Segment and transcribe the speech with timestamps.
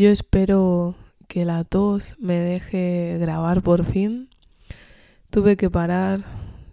[0.00, 0.94] yo espero
[1.28, 4.30] que la tos me deje grabar por fin.
[5.28, 6.24] Tuve que parar,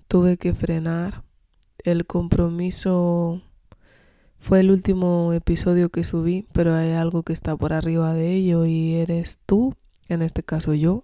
[0.07, 1.23] tuve que frenar.
[1.83, 3.41] El compromiso
[4.39, 8.65] fue el último episodio que subí, pero hay algo que está por arriba de ello
[8.65, 9.75] y eres tú,
[10.07, 11.03] en este caso yo.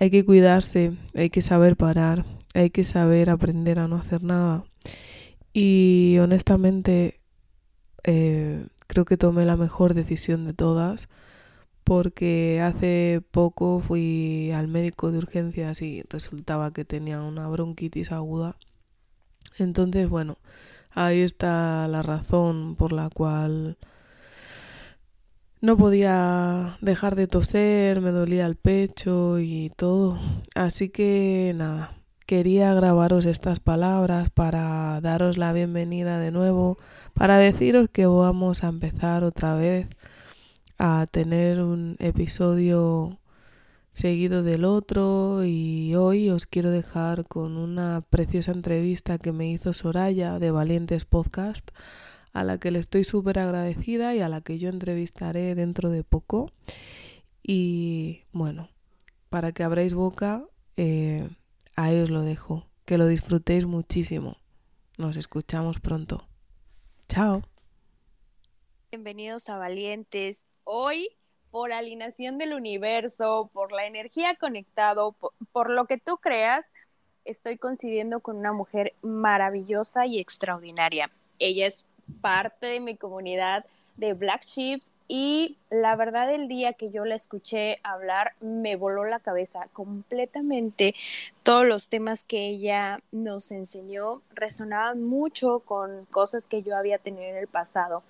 [0.00, 4.64] Hay que cuidarse, hay que saber parar, hay que saber aprender a no hacer nada.
[5.52, 7.20] Y honestamente,
[8.02, 11.08] eh, creo que tomé la mejor decisión de todas
[11.84, 18.56] porque hace poco fui al médico de urgencias y resultaba que tenía una bronquitis aguda.
[19.58, 20.38] Entonces, bueno,
[20.90, 23.76] ahí está la razón por la cual
[25.60, 30.18] no podía dejar de toser, me dolía el pecho y todo.
[30.54, 36.78] Así que nada, quería grabaros estas palabras para daros la bienvenida de nuevo,
[37.12, 39.86] para deciros que vamos a empezar otra vez
[40.78, 43.18] a tener un episodio
[43.92, 49.72] seguido del otro y hoy os quiero dejar con una preciosa entrevista que me hizo
[49.72, 51.70] Soraya de Valientes Podcast
[52.32, 56.02] a la que le estoy súper agradecida y a la que yo entrevistaré dentro de
[56.02, 56.50] poco.
[57.42, 58.68] Y bueno
[59.34, 60.44] para que abráis boca
[60.76, 61.28] eh,
[61.76, 62.66] ahí os lo dejo.
[62.84, 64.36] Que lo disfrutéis muchísimo.
[64.98, 66.28] Nos escuchamos pronto.
[67.08, 67.42] Chao.
[68.90, 70.44] Bienvenidos a Valientes.
[70.64, 71.08] Hoy,
[71.50, 76.70] por alineación del universo, por la energía conectado, por, por lo que tú creas,
[77.24, 81.10] estoy coincidiendo con una mujer maravillosa y extraordinaria.
[81.38, 81.84] Ella es
[82.20, 83.64] parte de mi comunidad
[83.96, 89.04] de Black Sheeps y la verdad el día que yo la escuché hablar me voló
[89.04, 90.94] la cabeza completamente.
[91.42, 97.24] Todos los temas que ella nos enseñó resonaban mucho con cosas que yo había tenido
[97.24, 98.02] en el pasado.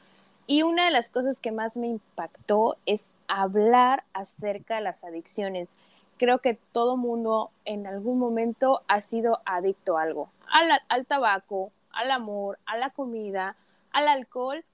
[0.46, 5.70] Y una de las cosas que más me impactó es hablar acerca de las adicciones.
[6.18, 11.72] Creo que todo mundo en algún momento ha sido adicto a algo, al, al tabaco,
[11.90, 13.56] al amor, a la comida,
[13.90, 14.64] al alcohol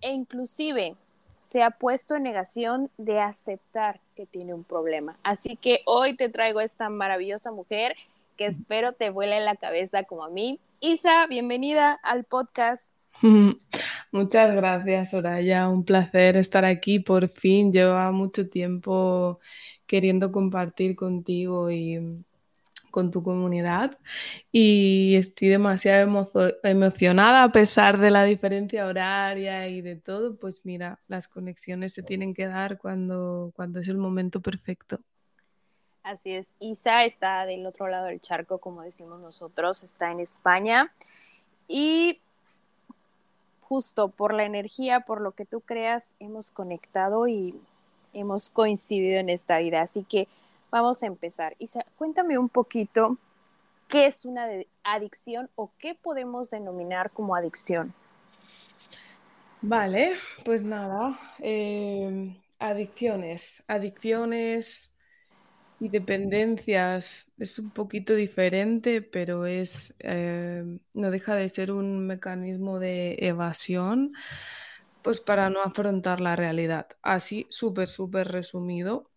[0.00, 0.96] e inclusive
[1.40, 5.16] se ha puesto en negación de aceptar que tiene un problema.
[5.22, 7.94] Así que hoy te traigo esta maravillosa mujer
[8.36, 10.60] que espero te vuele la cabeza como a mí.
[10.80, 12.92] Isa, bienvenida al podcast.
[14.12, 15.68] Muchas gracias, Soraya.
[15.68, 16.98] Un placer estar aquí.
[16.98, 19.40] Por fin lleva mucho tiempo
[19.86, 22.24] queriendo compartir contigo y
[22.96, 23.98] con tu comunidad
[24.50, 26.30] y estoy demasiado
[26.62, 32.02] emocionada a pesar de la diferencia horaria y de todo, pues mira, las conexiones se
[32.02, 34.98] tienen que dar cuando, cuando es el momento perfecto.
[36.02, 40.90] Así es, Isa está del otro lado del charco, como decimos nosotros, está en España
[41.68, 42.18] y
[43.60, 47.60] justo por la energía, por lo que tú creas, hemos conectado y
[48.14, 49.82] hemos coincidido en esta vida.
[49.82, 50.28] Así que
[50.70, 51.56] Vamos a empezar.
[51.58, 53.18] Isa, cuéntame un poquito
[53.88, 54.46] qué es una
[54.84, 57.94] adicción o qué podemos denominar como adicción.
[59.60, 64.94] Vale, pues nada, em, adicciones, adicciones
[65.78, 72.78] y dependencias es un poquito diferente, pero es em, no deja de ser un mecanismo
[72.80, 74.12] de evasión,
[75.02, 76.88] pues para no afrontar la realidad.
[77.02, 79.10] Así, súper, súper resumido,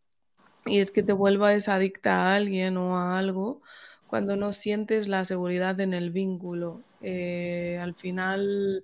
[0.66, 3.62] y es que te vuelvas adicta a alguien o a algo
[4.08, 6.84] cuando no sientes la seguridad en el vínculo.
[7.02, 8.84] Eh, al final,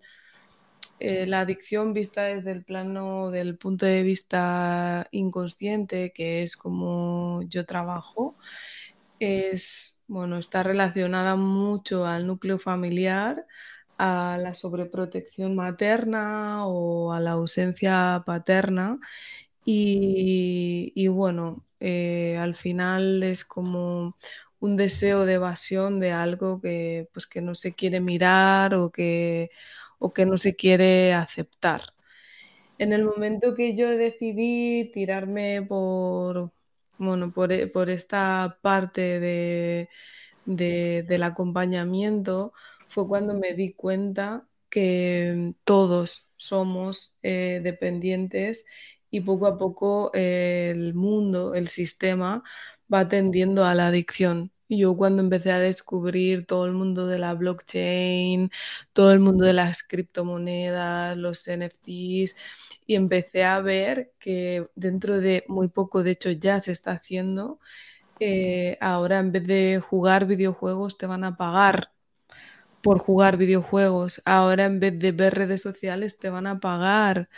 [1.00, 7.42] eh, la adicción vista desde el plano del punto de vista inconsciente, que es como
[7.50, 8.36] yo trabajo,
[9.20, 13.46] es, bueno, está relacionada mucho al núcleo familiar,
[13.98, 19.00] a la sobreprotección materna o a la ausencia paterna.
[19.68, 24.16] Y, bueno, eh, al final es como
[24.60, 29.50] un deseo de evasión de algo que, pues, que no se quiere mirar o que,
[30.00, 31.82] o que no se quiere aceptar.
[32.78, 36.52] En el momento que yo decidí tirarme por,
[36.98, 39.90] bueno, por, e, esta parte de,
[40.46, 42.54] del acompañamiento,
[42.90, 48.66] fue cuando me di cuenta que todos somos eh, dependientes
[49.16, 52.44] y poco a poco el mundo, el sistema
[52.94, 54.52] va tendiendo a la adicción.
[54.68, 58.52] Yo cuando empecé a descubrir todo el mundo de la blockchain,
[58.94, 62.36] todo el mundo de las criptomonedas, los NFTs,
[62.88, 67.60] y empecé a ver que dentro de muy poco, de hecho ya se está haciendo,
[68.20, 71.92] eh, ahora en vez de jugar videojuegos te van a pagar
[72.82, 74.22] por jugar videojuegos.
[74.26, 77.30] Ahora en vez de ver redes sociales te van a pagar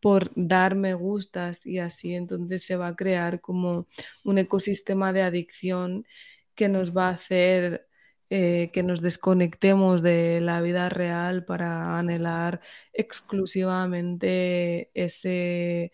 [0.00, 3.86] por dar me gustas y así entonces se va a crear como
[4.24, 6.06] un ecosistema de adicción
[6.54, 7.86] que nos va a hacer
[8.30, 12.60] eh, que nos desconectemos de la vida real para anhelar
[12.92, 15.92] exclusivamente ese,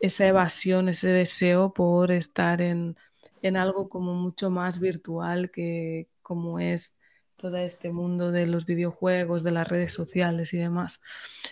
[0.00, 2.96] esa evasión, ese deseo por estar en,
[3.42, 6.96] en algo como mucho más virtual que como es
[7.42, 11.02] todo este mundo de los videojuegos, de las redes sociales y demás.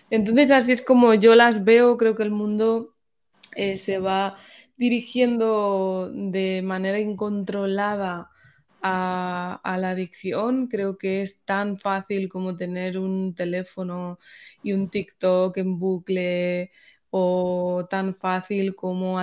[0.08, 2.94] Entonces así es como yo las veo, creo que el mundo
[3.56, 4.38] eh, se va
[4.76, 8.31] dirigiendo de manera incontrolada
[8.81, 10.69] a, a, la adicción.
[10.69, 14.20] Creo que es tan fácil como tener un teléfono
[14.62, 16.70] y un TikTok en bucle
[17.10, 19.19] o tan fácil como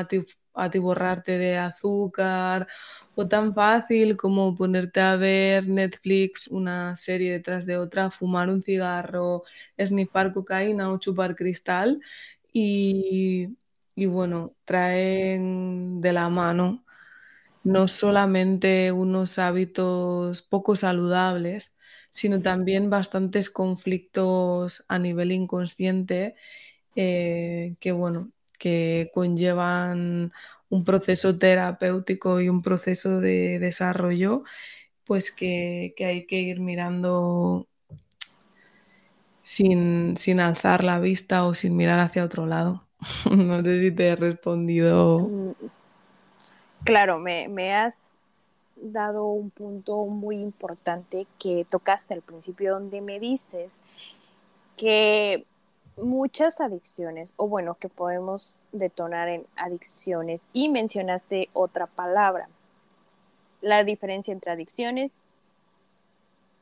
[0.60, 2.68] atiborrarte de azúcar
[3.16, 8.62] o tan fácil como ponerte a ver Netflix una serie detrás de otra, fumar un
[8.64, 9.44] cigarro,
[9.80, 12.02] snifar cocaína o chupar cristal.
[12.54, 13.58] Y,
[13.96, 16.84] y bueno, traen de la mano
[17.64, 21.76] no solamente unos hábitos poco saludables,
[22.12, 26.36] sino también bastantes conflictos a nivel inconsciente
[26.96, 30.32] eh, que, bueno, que conllevan
[30.70, 34.44] un proceso terapéutico y un proceso de desarrollo,
[35.06, 37.68] pues que, hay que ir mirando
[39.42, 42.86] sin, sin, alzar la vista o sin mirar hacia otro lado.
[43.32, 45.20] no sé si te he respondido.
[45.20, 45.52] Mm,
[46.84, 48.18] claro, me, me has
[48.76, 53.80] dado un punto muy importante que tocaste al principio donde me dices
[54.76, 55.46] que
[55.98, 62.50] muchas adicciones, o bueno, que podemos detonar en adicciones, y mencionaste otra palabra,
[63.62, 65.24] la diferencia entre adicciones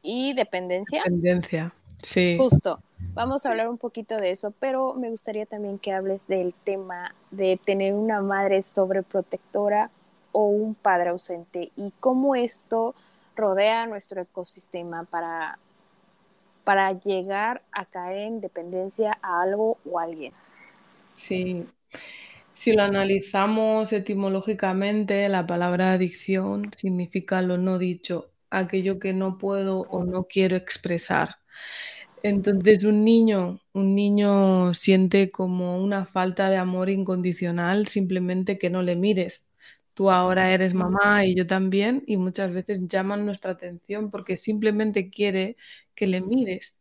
[0.02, 1.02] y dependencia.
[1.04, 2.38] Dependencia, sí.
[2.40, 2.80] Justo.
[3.14, 7.14] Vamos a hablar un poquito de eso, pero me gustaría también que hables del tema
[7.32, 9.90] de tener una madre sobreprotectora
[10.32, 12.94] o un padre ausente y cómo esto
[13.36, 15.60] rodea nuestro ecosistema para
[16.66, 20.34] para llegar a caer en dependencia a algo o a alguien.
[21.14, 21.66] Sí,
[22.54, 29.82] si lo analizamos etimológicamente, la palabra adicción significa lo no dicho, aquello que no puedo
[29.82, 31.38] o no quiero expresar.
[32.24, 38.82] Entonces un niño, un niño siente como una falta de amor incondicional simplemente que no
[38.84, 39.52] le mires.
[39.96, 45.10] Tú ahora eres mamá y yo también y muchas veces llaman nuestra atención porque simplemente
[45.10, 45.56] quiere
[45.96, 46.76] que le mires,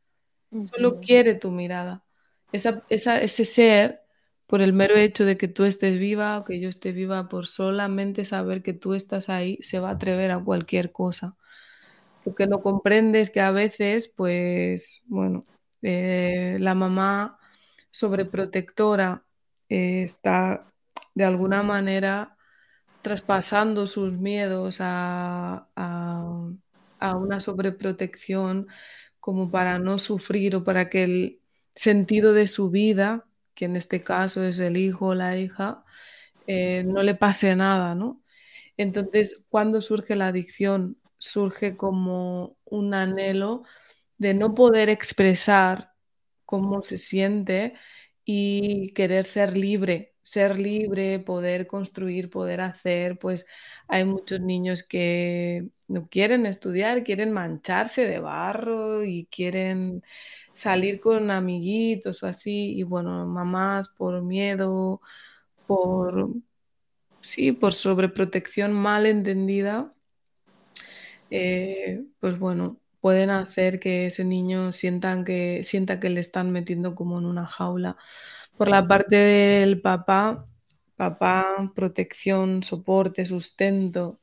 [0.74, 2.04] solo quiere tu mirada.
[2.52, 4.02] Esa, ese ser,
[4.48, 7.46] por el mero hecho de que tú estés viva o que yo esté viva, por
[7.46, 11.36] solamente saber que tú estás ahí, se va a atrever a cualquier cosa.
[12.24, 15.44] Lo que no comprendes que a veces, pues, bueno,
[15.82, 17.38] eh, la mamá
[17.92, 19.24] sobreprotectora
[19.68, 20.72] eh, está
[21.14, 22.33] de alguna manera
[23.04, 25.68] traspasando sus miedos a,
[27.00, 28.68] a una sobreprotección
[29.20, 31.40] como para no sufrir o para que el
[31.74, 35.84] sentido de su vida, que en este caso es el hijo o la hija,
[36.46, 38.22] eh, no le pase nada, ¿no?
[38.76, 43.64] Entonces, cuando surge la adicción, surge como un anhelo
[44.18, 45.92] de no poder expresar
[46.46, 47.74] cómo se siente
[48.24, 53.46] y querer ser libre, ser libre, poder construir, poder hacer, pues
[53.88, 60.02] hay muchos niños que no quieren estudiar, quieren mancharse de barro y quieren
[60.54, 65.00] salir con amiguitos o así, y bueno, mamás por miedo,
[65.66, 66.30] por,
[67.20, 69.94] sí, por sobreprotección mal entendida,
[71.30, 76.94] eh, pues bueno, pueden hacer que ese niño sientan que, sienta que le están metiendo
[76.94, 77.96] como en una jaula.
[78.56, 80.46] Por la parte del papá,
[80.96, 84.20] papá, protección, soporte, sustento.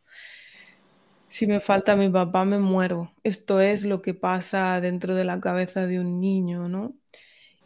[1.29, 3.13] Si me falta mi papá, me muero.
[3.23, 6.93] Esto es lo que pasa dentro de la cabeza de un niño, ¿no?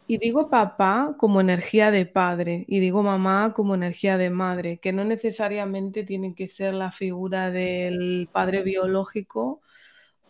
[0.08, 4.92] Y digo papá como energía de padre y digo mamá como energía de madre, que
[4.92, 9.62] no necesariamente tiene que ser la figura del padre biológico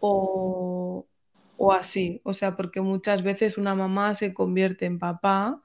[0.01, 1.07] o,
[1.57, 2.21] o así.
[2.25, 5.63] O sea, porque muchas veces una mamá se convierte en papá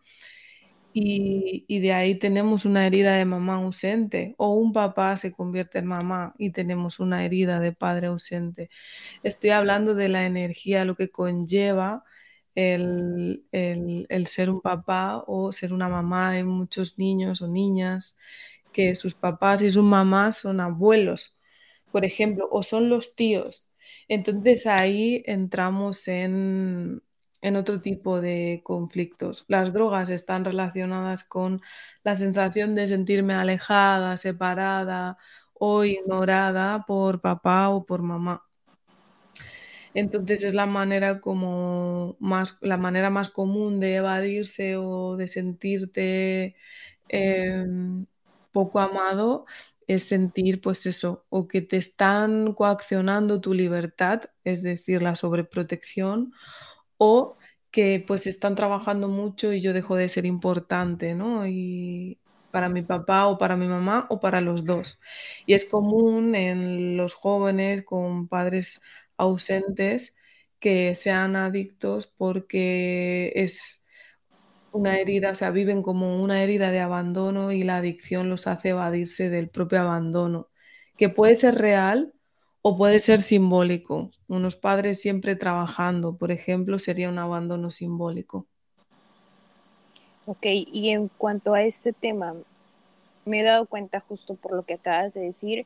[0.94, 5.86] y, de ahí tenemos una herida de mamá ausente o un papá se convierte en
[5.88, 8.70] mamá y tenemos una herida de padre ausente.
[9.24, 12.04] Estoy hablando de la energía, lo que conlleva
[12.56, 16.32] el, el ser un papá o ser una mamá.
[16.32, 18.18] Hay muchos niños o niñas
[18.72, 21.38] que sus papás y sus mamás son abuelos,
[21.92, 23.74] por ejemplo, o son los tíos.
[24.08, 27.02] Entonces ahí entramos en,
[27.42, 29.46] en otro tipo de conflictos.
[29.48, 31.62] Las drogas están relacionadas con
[32.04, 35.18] la sensación de sentirme alejada, separada
[35.54, 38.44] o ignorada por papá o por mamá.
[39.94, 46.56] Entonces es la manera como más, la manera más común de evadirse o de sentirte
[47.10, 48.06] em,
[48.52, 49.46] poco amado
[49.88, 56.34] es sentir pues eso, o que te están coaccionando tu libertad, es decir, la sobreprotección,
[57.04, 57.38] o
[57.72, 61.48] que pues están trabajando mucho y yo dejo de ser importante, ¿no?
[61.48, 62.20] Y
[62.52, 65.00] para mi papá o para mi mamá o para los dos.
[65.48, 68.82] Y es común en los jóvenes con padres
[69.18, 70.16] ausentes
[70.60, 73.84] que sean adictos porque es
[74.72, 78.70] una herida, o sea, viven como una herida de abandono y la adicción los hace
[78.70, 80.50] evadirse del propio abandono,
[80.98, 82.14] que puede ser real
[82.62, 84.12] o puede ser simbólico.
[84.28, 88.48] Unos padres siempre trabajando, por ejemplo, sería un abandono simbólico.
[90.26, 92.36] Ok, y en cuanto a este tema,
[93.26, 95.66] me he dado cuenta justo por lo que acabas de decir,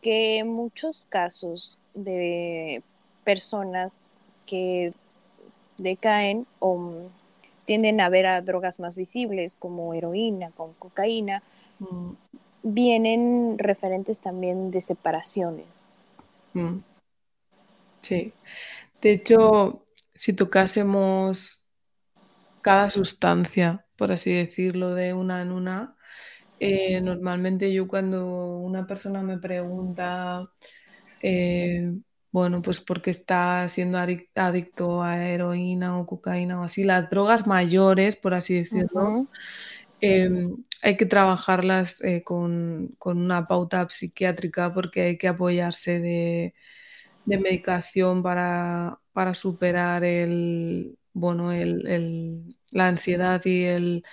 [0.00, 2.82] que muchos casos de
[3.24, 4.14] personas
[4.46, 4.92] que
[5.78, 6.92] decaen o
[7.64, 11.42] tienden a ver a drogas más visibles como heroína, con cocaína,
[11.78, 12.12] mm
[12.62, 15.88] vienen referentes también de separaciones.
[16.54, 16.78] Mm.
[18.00, 18.32] Sí.
[19.00, 21.66] De hecho, si tocásemos
[22.60, 25.96] cada sustancia, por así decirlo, de una en una,
[26.60, 30.48] eh, normalmente yo cuando una persona me pregunta,
[31.20, 31.92] eh,
[32.30, 38.16] bueno, pues porque está siendo adicto a heroína o cocaína o así, las drogas mayores,
[38.16, 39.26] por así decirlo,
[40.82, 46.54] hay que trabajarlas eh, con, una pauta psiquiátrica porque hay que apoyarse de,
[47.26, 48.98] medicación para,
[49.34, 54.04] superar el, bueno, el, la ansiedad y el,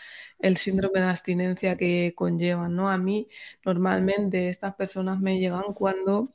[0.58, 2.76] síndrome de abstinencia que conllevan.
[2.76, 2.90] ¿no?
[2.90, 3.28] A mí
[3.66, 6.34] normalmente estas personas me llegan cuando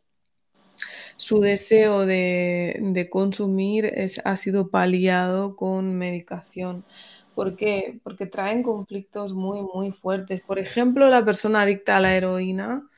[1.17, 3.93] su deseo de, consumir
[4.25, 6.85] ha sido paliado con medicación.
[7.35, 8.01] ¿Por qué?
[8.03, 10.41] Porque traen conflictos muy, muy fuertes.
[10.43, 12.89] Por ejemplo, la persona adicta a la heroína,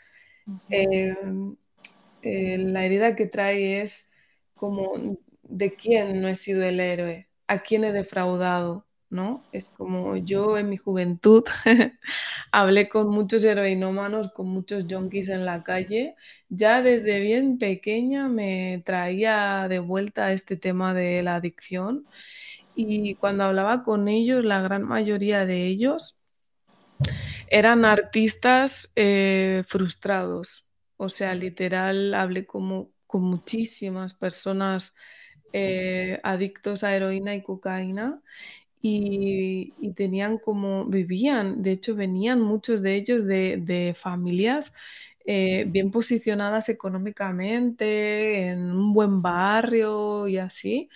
[0.70, 1.56] em,
[2.22, 4.12] eh, la herida que trae es
[4.54, 4.92] como
[5.42, 9.44] de quién no he sido el héroe, a quién he defraudado, ¿no?
[9.52, 11.44] Es como yo en mi juventud
[12.52, 16.16] hablé con muchos heroinómanos, con muchos junkies en la calle,
[16.48, 22.06] ya desde bien pequeña me traía de vuelta este tema de la adicción
[22.76, 26.20] y cuando hablaba con ellos, la gran mayoría de ellos
[27.48, 30.68] eran artistas eh, frustrados.
[30.96, 34.94] O sea, literal, hablé con muchísimas personas
[35.52, 38.20] eh, adictos a heroína y cocaína
[38.82, 44.74] y, tenían como, vivían, de hecho venían muchos de ellos de, familias
[45.24, 50.88] eh, bien posicionadas económicamente, en un buen barrio y así,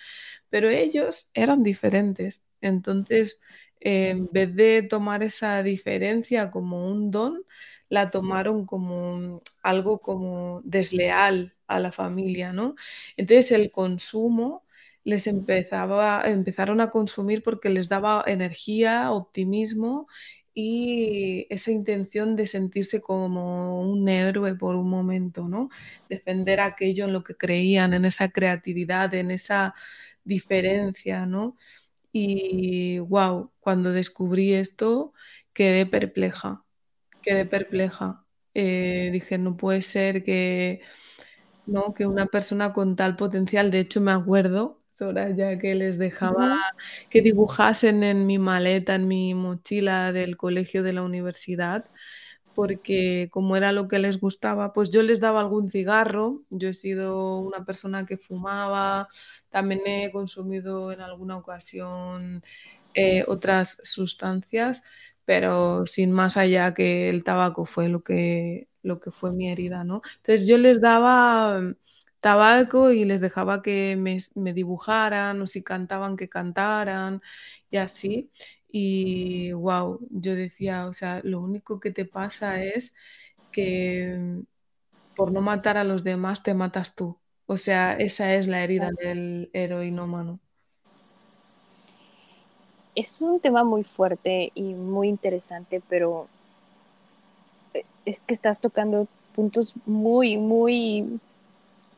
[0.51, 2.45] pero ellos eran diferentes.
[2.61, 3.41] Entonces,
[3.79, 7.43] en vez de tomar esa diferencia como un don,
[7.89, 12.75] la tomaron como algo como desleal a la familia, ¿no?
[13.17, 14.65] Entonces el consumo
[15.03, 20.07] les empezaba, empezaron a consumir porque les daba energía, optimismo
[20.53, 25.69] y esa intención de sentirse como un héroe por un momento, ¿no?
[26.09, 29.75] Defender aquello en lo que creían, en esa creatividad, en esa
[30.23, 31.57] diferencia, ¿no?
[32.11, 35.13] Y wow, cuando descubrí esto
[35.53, 36.65] quedé perpleja,
[37.21, 38.25] quedé perpleja.
[38.53, 40.81] Eh, dije, no puede ser que,
[41.65, 41.93] ¿no?
[41.93, 44.80] que una persona con tal potencial, de hecho me acuerdo,
[45.35, 46.59] ya que les dejaba
[47.09, 51.85] que dibujasen en mi maleta, en mi mochila del colegio de la universidad,
[52.53, 56.43] porque como era lo que les gustaba, pues yo les daba algún cigarro.
[56.49, 59.07] Yo he sido una persona que fumaba,
[59.49, 62.43] también he consumido en alguna ocasión
[62.93, 64.83] eh, otras sustancias,
[65.25, 69.83] pero sin más allá que el tabaco fue lo que, lo que fue mi herida,
[69.83, 70.01] ¿no?
[70.17, 71.61] Entonces yo les daba
[72.21, 77.21] tabaco y les dejaba que me, me dibujaran o si cantaban que cantaran
[77.69, 78.31] y así.
[78.71, 82.95] Y wow, yo decía, o sea, lo único que te pasa es
[83.51, 84.43] que
[85.15, 87.17] por no matar a los demás te matas tú.
[87.47, 90.39] O sea, esa es la herida del heroinómano.
[92.95, 96.27] Es un tema muy fuerte y muy interesante, pero
[97.73, 101.19] eh, es que estás tocando puntos muy, muy,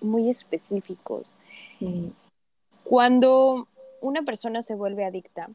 [0.04, 1.34] muy específicos.
[1.80, 2.10] Mm.
[2.84, 3.68] Cuando
[4.02, 5.50] una persona se vuelve adicta,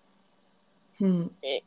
[0.99, 1.26] Mm.
[1.43, 1.62] eh,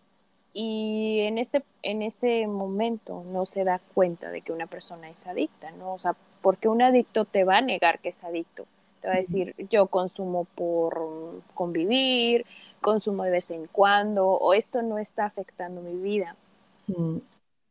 [0.53, 5.25] y en ese, en ese momento no se da cuenta de que una persona es
[5.25, 5.93] adicta, ¿no?
[5.93, 8.65] O sea, porque un adicto te va a negar que es adicto.
[8.99, 12.45] Te va a decir, yo consumo por convivir,
[12.81, 16.35] consumo de vez en cuando, o esto no está afectando mi vida.
[16.87, 17.17] Mm.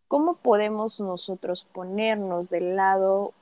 [0.09, 3.33] ¿Cómo podemos nosotros ponernos del lado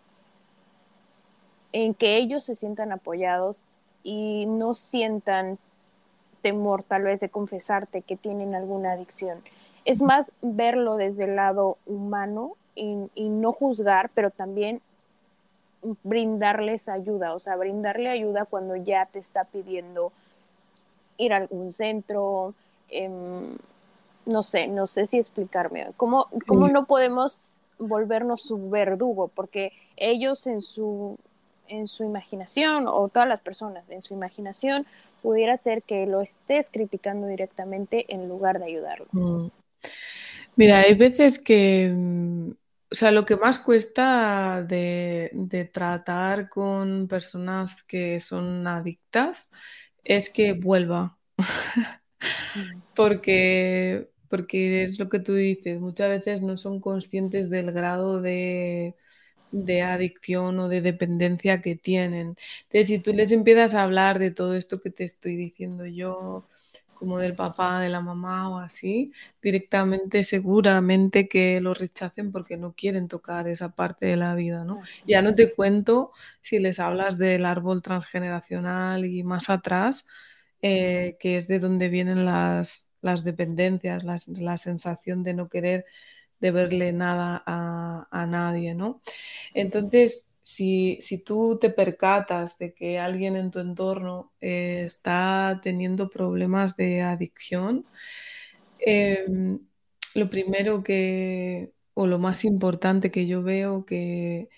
[1.72, 3.60] en que ellos se sientan apoyados
[4.02, 5.58] y no sientan
[6.42, 9.42] temor tal vez de confesarte que tienen alguna adicción?
[9.84, 14.80] Es más verlo desde el lado humano y, y no juzgar, pero también
[16.02, 20.12] brindarles ayuda, o sea, brindarle ayuda cuando ya te está pidiendo
[21.16, 22.54] ir a algún centro,
[22.90, 23.56] em,
[24.26, 25.88] no sé, no sé si explicarme.
[25.96, 26.72] ¿Cómo, cómo Sí.
[26.72, 29.28] no podemos volvernos su verdugo?
[29.28, 31.16] Porque ellos en su,
[31.68, 34.87] en su imaginación, o todas las personas en su imaginación,
[35.22, 39.06] pudiera ser que lo estés criticando directamente en lugar de ayudarlo.
[39.12, 39.50] Mm.
[40.56, 42.50] Mira, hay veces que, mm,
[42.90, 49.50] o sea, lo que más cuesta de, de tratar con personas que son adictas
[50.04, 51.18] es que vuelva.
[52.94, 58.96] Porque, porque es lo que tú dices, muchas veces no son conscientes del grado de,
[59.50, 62.37] de adicción o de dependencia que tienen.
[62.64, 66.49] Entonces, si tú les empiezas a hablar de todo esto que te estoy diciendo yo,
[66.95, 72.75] como del papá, de la mamá o así, directamente seguramente que lo rechacen porque no
[72.75, 74.81] quieren tocar esa parte de la vida, ¿no?
[75.07, 80.08] Ya no te cuento si les hablas del árbol transgeneracional y más atrás,
[80.63, 85.84] eh, que es de donde vienen las, las dependencias, las- la sensación de no querer
[86.40, 89.02] deberle nada a, a nadie, ¿no?
[89.54, 96.10] Entonces, si, si tú te percatas de que alguien en tu entorno eh, está teniendo
[96.10, 97.86] problemas de adicción,
[98.78, 99.60] em,
[100.14, 104.48] lo primero que, o lo más importante que yo veo que,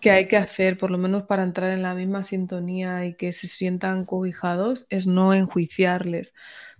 [0.00, 3.32] que hay que hacer, por lo menos para entrar en la misma sintonía y que
[3.32, 6.34] se sientan cobijados, es no enjuiciarles,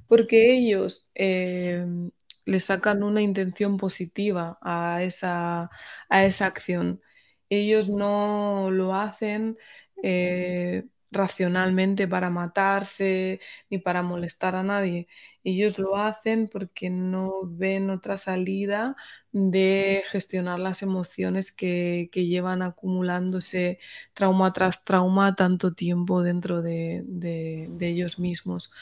[0.08, 2.10] porque ellos em,
[2.44, 5.70] le sacan una intención positiva a esa,
[6.08, 7.00] a esa acción.
[7.48, 9.56] Ellos no lo hacen
[10.02, 15.06] eh, racionalmente para matarse ni para molestar a nadie.
[15.44, 18.96] Ellos lo hacen porque no ven otra salida
[19.32, 23.78] de gestionar las emociones que, que llevan acumulándose
[24.14, 28.72] trauma tras trauma tanto tiempo dentro de, de- ellos mismos.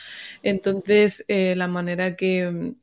[0.42, 2.74] Entonces, eh, la manera que,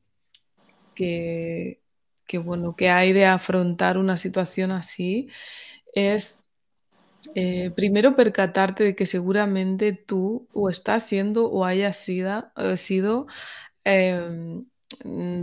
[2.27, 5.29] que, bueno, que hay de afrontar una situación así
[5.93, 6.45] es
[7.35, 13.27] eh, primero percatarte de que seguramente tú o estás siendo o hayas sido, eh, sido
[13.85, 14.65] em,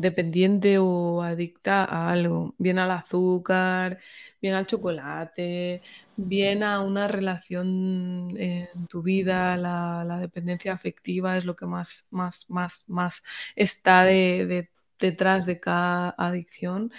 [0.01, 4.01] dependiente o adicta a algo, bien al azúcar,
[4.43, 5.83] bien al chocolate,
[6.17, 12.09] bien a una relación en tu vida, la, la dependencia afectiva es lo que más,
[12.11, 13.23] más, más, más
[13.57, 16.93] está de- de- detrás de cada adicción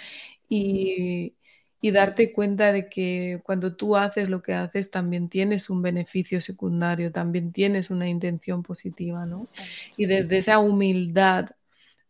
[0.48, 1.36] y,
[1.80, 6.40] y darte cuenta de que cuando tú haces lo que haces también tienes un beneficio
[6.40, 9.48] secundario, también tienes una intención positiva, ¿no?
[9.96, 11.50] Y desde esa humildad,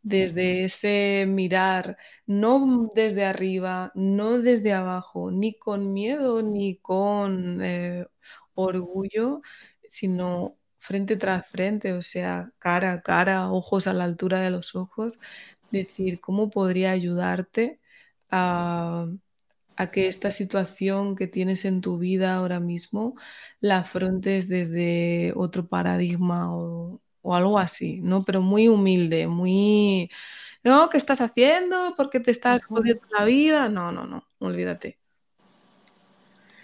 [0.03, 1.97] desde ese mirar,
[2.27, 8.07] no desde arriba, no desde abajo, ni con miedo, ni con eh,
[8.55, 9.43] orgullo,
[9.89, 14.75] sino frente tras frente, o sea, cara a cara, ojos a la altura de los
[14.77, 15.21] ojos,
[15.71, 17.81] decir cómo podría ayudarte
[18.31, 19.07] a,
[19.77, 23.15] a que esta situación que tienes en tu vida ahora mismo
[23.61, 28.25] la afrontes desde otro paradigma o, o algo así, ¿no?
[28.25, 30.11] Pero muy humilde, muy,
[30.65, 31.95] no, ¿qué estás haciendo?
[31.97, 33.69] ¿Por qué te estás jodiendo la vida?
[33.69, 35.01] No, no, no, olvídate.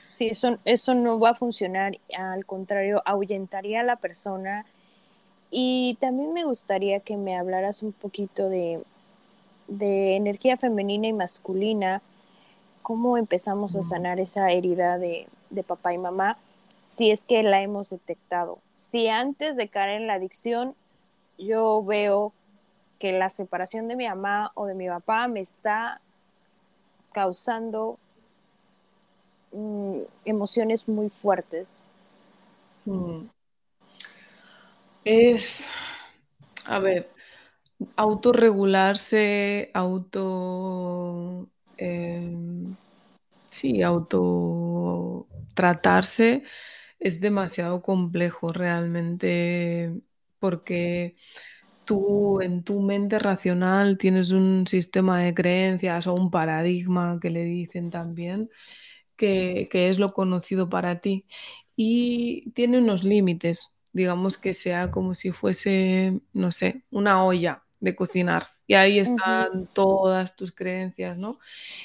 [0.08, 4.64] Sí, eso, eso no va a funcionar, al contrario, ahuyentaría a la persona.
[5.50, 8.82] Y también me gustaría que me hablaras un poquito de,
[9.68, 12.02] de energía femenina y masculina,
[12.82, 16.38] cómo empezamos a sanar esa herida de, de papá y mamá.
[16.82, 18.58] si es que la hemos detectado.
[18.76, 20.74] Si antes de caer en la adicción
[21.38, 22.32] yo veo
[22.98, 26.00] que la separación de mi mamá o de mi papá me está
[27.12, 27.98] causando
[29.52, 31.82] mm, emociones muy fuertes.
[32.84, 33.26] Mm.
[35.04, 35.68] Es,
[36.66, 37.13] a ver,
[37.96, 42.76] autorregularse, auto, em,
[43.50, 46.42] sí, auto tratarse
[47.00, 49.94] es demasiado complejo realmente
[50.40, 51.16] porque
[51.84, 57.44] tú en tu mente racional tienes un sistema de creencias o un paradigma que le
[57.44, 58.50] dicen también
[59.16, 61.26] que, que es lo conocido para ti
[61.76, 67.94] y tiene unos límites, digamos que sea como si fuese, no sé, una olla de
[67.96, 71.38] cocinar y ahí están todas tus creencias, ¿no?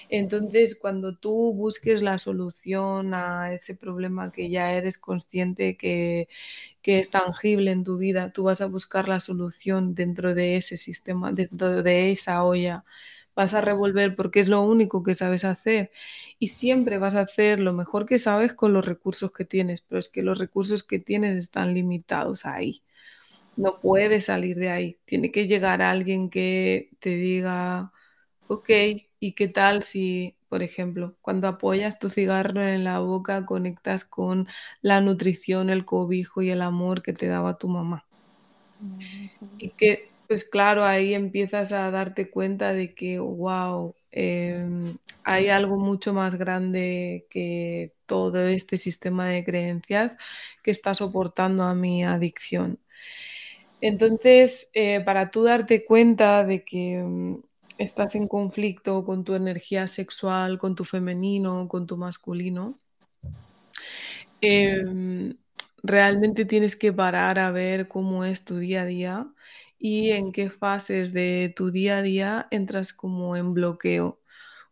[0.09, 6.29] Entonces, cuando tú busques la solución a ese problema que ya eres consciente que,
[6.81, 10.77] que es tangible en tu vida, tú vas a buscar la solución dentro de ese
[10.77, 12.85] sistema, dentro de esa olla.
[13.35, 15.91] Vas a revolver porque es lo único que sabes hacer
[16.39, 19.99] y siempre vas a hacer lo mejor que sabes con los recursos que tienes, pero
[19.99, 22.83] es que los recursos que tienes están limitados ahí
[23.59, 24.99] no puede salir de ahí.
[25.05, 27.93] Tiene que llegar alguien que te diga,
[28.47, 28.69] ok,
[29.19, 34.47] ¿y qué tal si, por ejemplo, cuando apoyas tu cigarro en la boca conectas con
[34.81, 38.07] la nutrición, el cobijo y el amor que te daba tu mamá?
[39.57, 45.77] Y que, pues claro, ahí empiezas a darte cuenta de que, wow, em, hay algo
[45.77, 50.17] mucho más grande que todo este sistema de creencias
[50.63, 52.79] que está soportando a mi adicción.
[53.81, 57.41] Entonces, eh, para tú darte cuenta de que mm,
[57.77, 62.79] estás en conflicto con tu energía sexual, con tu femenino, con tu masculino,
[64.41, 65.35] em,
[65.83, 69.27] realmente tienes que parar a ver cómo es tu día a día
[69.77, 74.18] y en qué fases de tu día a día entras como en bloqueo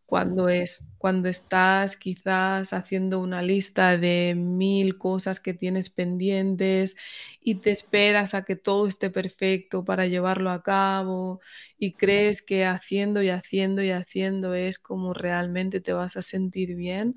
[0.08, 6.98] cuando es, cuando estás quizás haciendo una lista de mil cosas que tienes pendientes
[7.42, 11.42] y te esperas a que todo esté perfecto para llevarlo a cabo
[11.78, 16.76] y crees que haciendo y haciendo y haciendo es como realmente te vas a sentir
[16.76, 17.16] bien,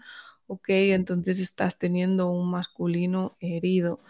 [0.48, 4.02] ok, entonces estás teniendo un masculino herido.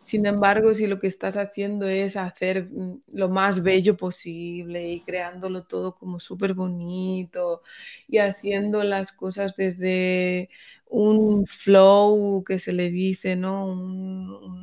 [0.00, 5.02] Sin embargo, si lo que estás haciendo es hacer mm, lo más bello posible y
[5.02, 7.62] creándolo todo como súper bonito
[8.08, 10.48] y haciendo las cosas desde
[10.86, 13.66] un flow que se le dice, ¿no?
[13.66, 14.60] Un,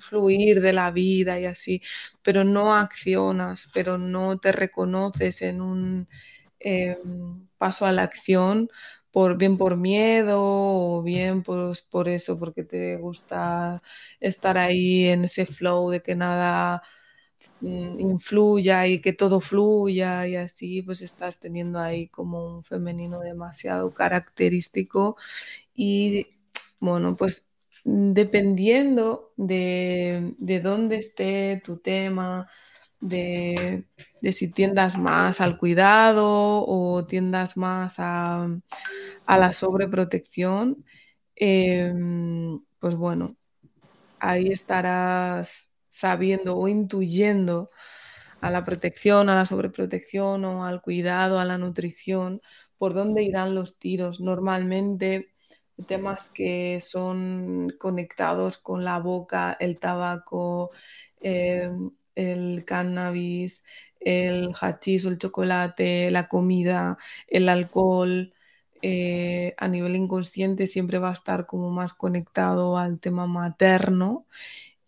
[0.00, 1.80] fluir de la vida y así,
[2.22, 6.08] pero no accionas, pero no te reconoces en un
[6.60, 8.68] em, paso a la acción,
[9.38, 13.80] bien por miedo o bien por, por eso, porque te gusta
[14.20, 16.82] estar ahí en ese flow de que nada
[17.60, 23.20] mm, influya y que todo fluya y así pues estás teniendo ahí como un femenino
[23.20, 25.16] demasiado característico.
[25.74, 26.28] Y
[26.80, 27.50] bueno pues
[27.84, 32.48] dependiendo de, de dónde esté tu tema,
[33.04, 33.84] de,
[34.32, 38.48] si tiendas más al cuidado o tiendas más a,
[39.26, 40.84] a la sobreprotección,
[41.36, 43.36] em, pues bueno,
[44.20, 47.70] ahí estarás sabiendo o intuyendo
[48.40, 52.40] a la protección, a la sobreprotección o al cuidado, a la nutrición,
[52.78, 54.20] por dónde irán los tiros.
[54.20, 55.34] Normalmente
[55.86, 60.70] temas que son conectados con la boca, el tabaco,
[61.20, 63.64] em, el cannabis,
[64.00, 66.98] el hachís o el chocolate, la comida,
[67.28, 68.32] el alcohol,
[68.82, 74.26] eh, a nivel inconsciente siempre va a estar como más conectado al tema materno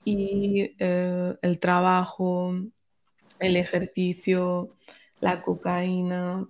[0.04, 2.54] y eh, el trabajo,
[3.40, 4.76] el ejercicio,
[5.20, 6.46] la cocaína,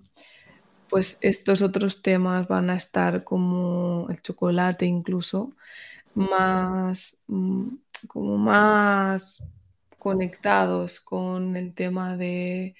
[0.89, 5.53] pues estos otros temas van a estar como el chocolate incluso
[6.15, 7.69] más mm,
[8.09, 9.43] como más
[10.07, 12.75] conectados con el tema de,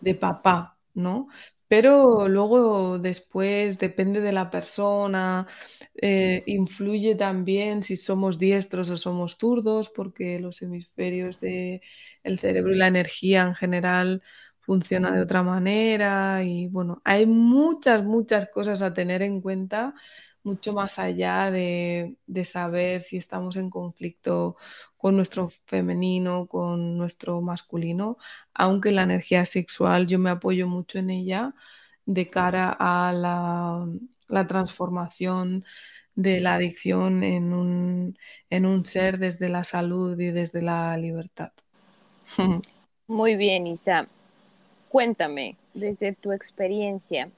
[0.00, 1.28] de papá, ¿no?
[1.68, 5.48] Pero luego después depende de la persona,
[6.00, 11.80] eh, influye también si somos diestros o somos zurdos, porque los hemisferios del
[12.38, 14.22] cerebro y la energía en general
[14.60, 19.94] funciona de otra manera y bueno, hay muchas, muchas cosas a tener en cuenta,
[20.42, 24.56] mucho más allá de, de saber si estamos en conflicto
[25.06, 28.18] con nuestro femenino, con nuestro masculino,
[28.52, 31.54] aunque la energía sexual yo me apoyo mucho en ella
[32.06, 35.64] de cara a la, transformación
[36.16, 38.18] de la adicción en un,
[38.50, 41.52] en un ser desde la salud y desde la libertad.
[43.06, 44.08] Muy bien, Isa.
[44.88, 47.30] Cuéntame, desde tu experiencia,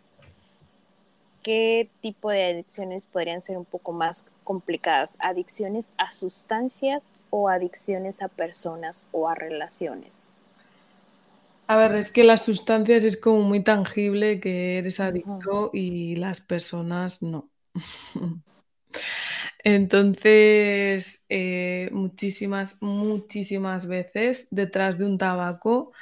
[1.49, 5.17] ¿qué tipo de adicciones podrían ser un poco más complicadas?
[5.19, 10.27] ¿Adicciones a sustancias o adicciones a personas o a relaciones?
[11.67, 16.43] A ver, es que las sustancias es como muy tangible que eres adicto y las
[16.43, 17.49] personas no.
[19.65, 25.93] Entonces, eh, muchísimas, muchísimas veces detrás de un tabaco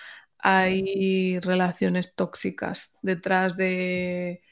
[0.41, 2.97] hay relaciones tóxicas.
[3.01, 4.43] Detrás de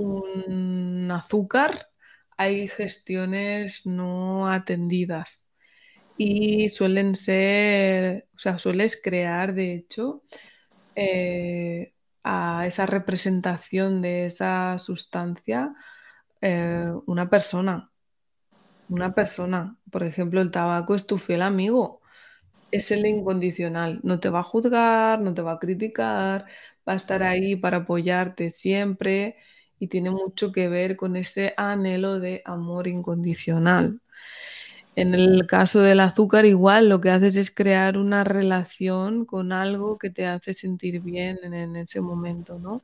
[0.00, 1.90] un azúcar
[2.40, 5.46] hay gestiones no atendidas.
[6.16, 10.24] Y suelen ser, o sea, sueles crear, de hecho,
[10.96, 15.74] eh, a esa representación de esa sustancia
[16.40, 17.92] eh, una persona.
[18.88, 22.02] Una persona, por ejemplo, el tabaco es tu fiel amigo,
[22.70, 26.46] es el incondicional, no te va a juzgar, no te va a criticar,
[26.88, 29.36] va a estar ahí para apoyarte siempre
[29.80, 34.00] y tiene mucho que ver con ese anhelo de amor incondicional.
[34.96, 39.98] En el caso del azúcar, igual lo que haces es crear una relación con algo
[39.98, 42.82] que te hace sentir bien en, ese momento, ¿no?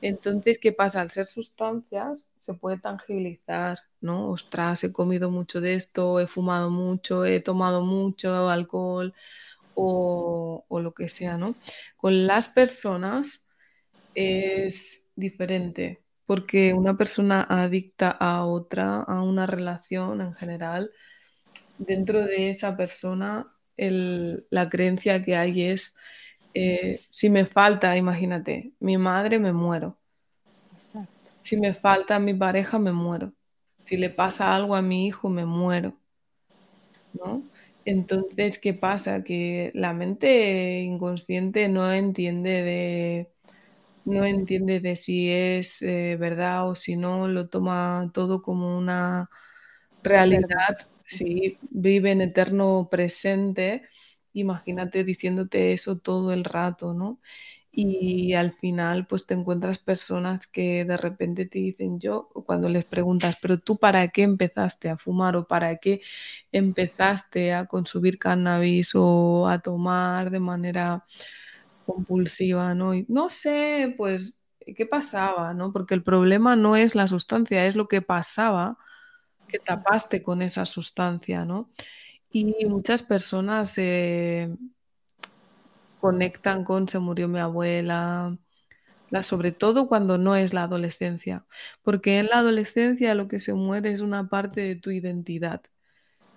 [0.00, 1.00] Entonces, ¿qué pasa?
[1.00, 4.30] Al ser sustancias, se puede tangibilizar, ¿no?
[4.30, 9.12] Ostras, he comido mucho de esto, he fumado mucho, he tomado mucho alcohol
[9.74, 11.56] o, lo que sea, ¿no?
[11.96, 13.48] Con las personas
[14.14, 20.90] es diferente, porque una persona adicta a otra, a una relación en general,
[21.78, 25.96] dentro de esa persona la creencia que hay es,
[26.52, 29.96] eh, si me falta, imagínate, mi madre me muero.
[31.38, 33.32] Si me falta mi pareja, me muero.
[33.84, 35.98] Si le pasa algo a mi hijo, me muero.
[37.14, 37.42] ¿No?
[37.86, 39.24] Entonces, ¿qué pasa?
[39.24, 43.32] Que la mente inconsciente no entiende de,
[44.04, 49.28] no entiende de si es eh, verdad o si no, lo toma todo como una
[50.02, 50.48] realidad
[51.04, 53.82] Sí, vive en eterno presente,
[54.34, 57.20] imagínate diciéndote eso todo el rato, ¿no?
[57.70, 62.84] Y al final, pues te encuentras personas que de repente te dicen yo, cuando les
[62.86, 66.02] preguntas, pero tú para qué empezaste a fumar o para qué
[66.52, 71.04] empezaste a consumir cannabis o a tomar de manera
[71.88, 72.94] compulsiva, ¿no?
[72.94, 74.40] Y no sé, pues,
[74.76, 75.72] ¿qué pasaba, no?
[75.72, 78.78] Porque el problema no es la sustancia, es lo que pasaba
[79.48, 81.70] que tapaste con esa sustancia, ¿no?
[82.30, 84.50] Y muchas personas se
[86.00, 88.36] conectan con se murió mi abuela,
[89.10, 91.46] la, sobre todo cuando no es la adolescencia,
[91.82, 95.62] porque en la adolescencia lo que se muere es una parte de tu identidad.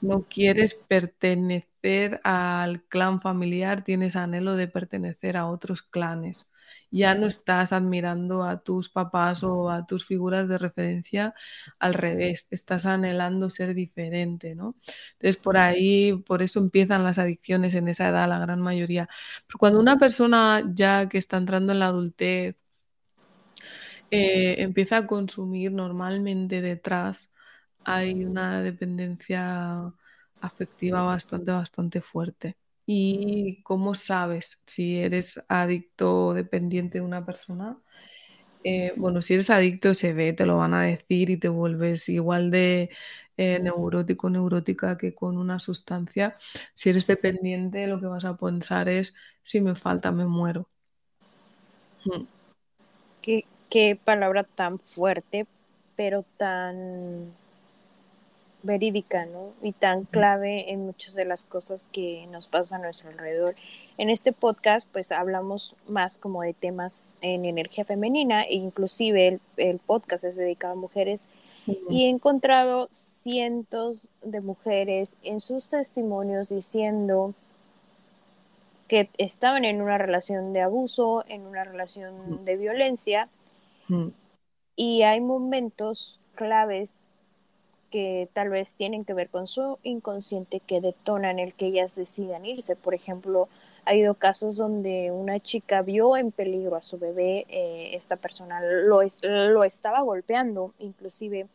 [0.01, 6.51] No quieres pertenecer al clan familiar, tienes anhelo de pertenecer a otros clanes
[6.91, 11.33] ya no estás admirando a tus papás o a tus figuras de referencia
[11.79, 14.75] al revés, estás anhelando ser diferente, ¿no?
[15.13, 19.09] Entonces por ahí, por eso empiezan las adicciones en esa edad, la gran mayoría.
[19.47, 22.57] Pero cuando una persona ya que está entrando en la adultez
[24.11, 27.30] eh, empieza a consumir normalmente detrás,
[27.83, 29.93] hay una dependencia
[30.41, 32.57] afectiva bastante, bastante fuerte.
[32.85, 37.77] ¿Y cómo sabes si eres adicto o dependiente de una persona?
[38.63, 42.09] Eh, bueno, si eres adicto se ve, te lo van a decir y te vuelves
[42.09, 42.89] igual de
[43.37, 46.37] eh, neurótico, neurótica que con una sustancia.
[46.73, 50.69] Si eres dependiente, lo que vas a pensar es, si me falta, me muero.
[52.05, 52.25] Hmm.
[53.21, 55.47] Qué, qué palabra tan fuerte,
[55.95, 57.33] pero tan
[58.63, 59.53] verídica, ¿no?
[59.61, 63.55] Y tan clave en muchas de las cosas que nos pasan a nuestro alrededor.
[63.97, 69.79] En este podcast, pues hablamos más como de temas en energía femenina e inclusive el,
[69.79, 71.27] podcast es dedicado a mujeres.
[71.89, 77.33] Y he encontrado cientos de mujeres en sus testimonios diciendo
[78.87, 83.29] que estaban en una relación de abuso, en una relación de violencia.
[84.75, 87.05] Y hay momentos claves
[87.91, 92.45] que tal vez tienen que ver con su inconsciente que detonan el que ellas decidan
[92.45, 92.75] irse.
[92.75, 93.49] Por ejemplo,
[93.85, 98.61] ha habido casos donde una chica vio en peligro a su bebé, eh, esta persona
[98.61, 101.47] lo, lo estaba golpeando, inclusive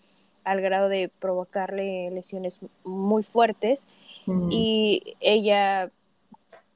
[0.44, 3.86] al grado de provocarle lesiones muy fuertes,
[4.26, 4.48] mm.
[4.52, 5.90] y ella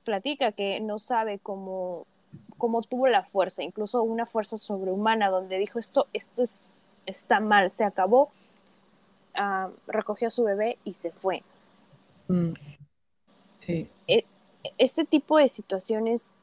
[0.04, 2.06] platica que no sabe cómo,
[2.58, 6.74] cómo tuvo la fuerza, incluso una fuerza sobrehumana, donde dijo esto, esto es,
[7.06, 8.30] está mal, se acabó
[9.34, 11.42] ah, recogió a su bebé y se fue.
[12.28, 12.52] Mm.
[13.60, 13.88] Sí.
[14.06, 14.24] E,
[14.78, 16.36] este tipo de situaciones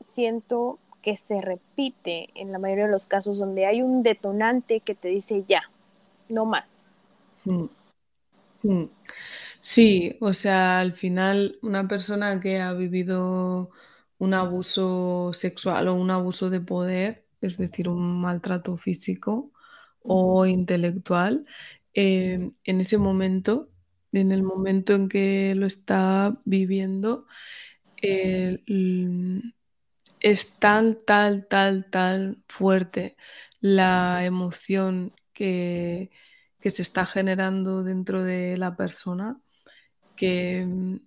[0.00, 4.94] siento que se repite en la mayoría de los casos donde hay un detonante que
[4.94, 5.62] te dice ya,
[6.28, 6.88] no más.
[7.44, 7.66] Mm.
[8.62, 8.84] Mm.
[9.60, 13.70] Sí, o sea, al final una persona que ha vivido
[14.18, 19.52] un abuso sexual o un abuso de poder, es decir, un maltrato físico
[20.02, 21.46] o intelectual,
[21.94, 23.70] eh, en ese momento,
[24.12, 27.26] en el momento en que lo está viviendo,
[28.02, 28.62] eh,
[30.20, 33.16] es tan, tal, tal, tal fuerte
[33.60, 36.10] la emoción que,
[36.60, 39.40] que se está generando dentro de la persona
[40.16, 40.98] que mm,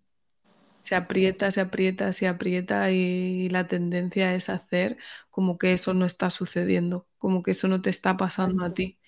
[0.82, 4.98] se aprieta, se aprieta, se aprieta y la tendencia es hacer
[5.30, 9.00] como que eso no está sucediendo, como que eso no te está pasando a ti.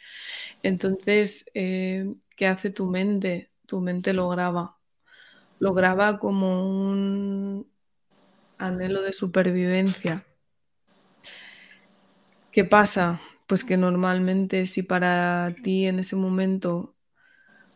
[0.64, 3.52] Entonces, eh, ¿qué hace tu mente?
[3.68, 4.78] Tu mente lo graba.
[5.60, 7.72] Lo graba como un
[8.58, 10.26] anhelo de supervivencia.
[12.52, 13.22] ¿Qué pasa?
[13.48, 16.96] Pues que normalmente si para ti en ese momento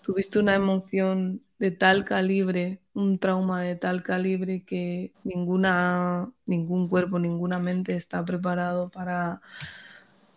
[0.01, 7.19] tuviste una emoción de tal calibre, un trauma de tal calibre que ninguna, ningún cuerpo,
[7.19, 9.41] ninguna mente está preparado para,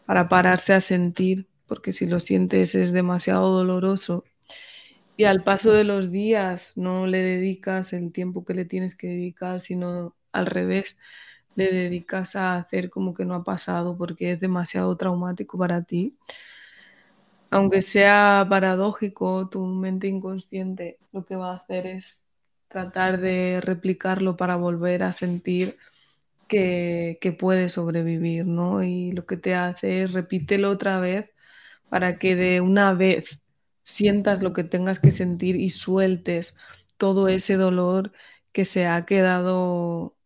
[0.07, 4.25] para pararse a sentir, porque si lo sientes es demasiado doloroso.
[5.17, 9.09] Y al paso de los días no le dedicas el tiempo que le tienes que
[9.09, 10.97] dedicar, sino al revés,
[11.57, 16.17] le dedicas a hacer como que no ha pasado porque es demasiado traumático para ti
[17.51, 22.25] aunque sea paradójico, tu mente inconsciente lo que va a hacer es
[22.69, 25.79] tratar de replicarlo para volver a sentir
[26.49, 28.83] que, que puede sobrevivir, ¿no?
[28.83, 31.31] Y lo que te hace es repítelo otra vez
[31.89, 33.41] para que de una vez
[33.85, 36.59] sientas lo que tengas que sentir y sueltes
[36.97, 38.13] todo ese dolor
[38.53, 40.17] que se ha quedado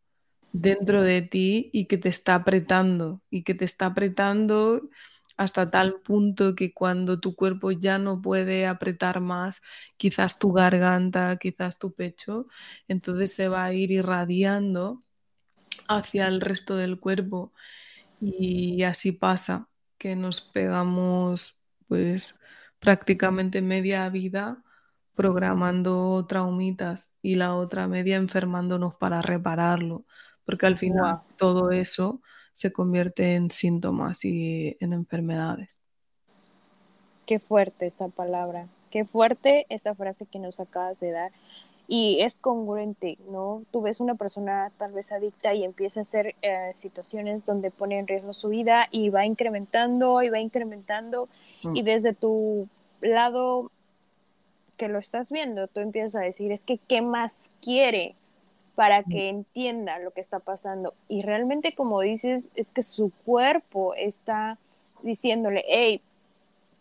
[0.52, 4.90] dentro de ti y que te está apretando y que te está apretando
[5.36, 9.62] hasta tal punto que cuando tu cuerpo ya no puede apretar más,
[9.96, 12.46] quizás tu garganta, quizás tu pecho,
[12.88, 15.02] entonces se va a ir irradiando
[15.88, 17.52] hacia el resto del cuerpo
[18.20, 22.36] y así pasa que nos pegamos pues
[22.78, 24.62] prácticamente media vida
[25.14, 30.06] programando traumitas y la otra media enfermándonos para repararlo,
[30.46, 32.22] porque al final todo eso
[32.54, 35.78] se convierte en síntomas y en enfermedades.
[37.26, 41.32] Qué fuerte esa palabra, qué fuerte esa frase que nos acabas de dar.
[41.92, 43.64] Y es congruente, ¿no?
[43.72, 47.98] Tú ves una persona tal vez adicta y empieza a hacer eh, situaciones donde pone
[47.98, 51.28] en riesgo su vida y va incrementando y va incrementando.
[51.64, 51.74] Mm.
[51.76, 52.68] Y desde tu
[53.00, 53.72] lado
[54.76, 58.14] que lo estás viendo, tú empiezas a decir, es que, ¿qué más quiere?
[58.80, 60.94] para que entienda lo que está pasando.
[61.06, 64.56] Y realmente, como dices, es que su cuerpo está
[65.02, 66.00] diciéndole, hey,